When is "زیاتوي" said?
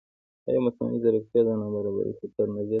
2.65-2.69